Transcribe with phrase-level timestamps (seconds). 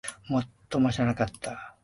[0.03, 0.03] ち
[0.47, 1.77] っとも知らなかった